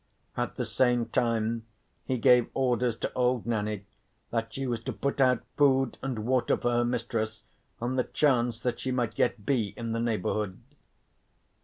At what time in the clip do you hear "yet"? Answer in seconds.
9.19-9.45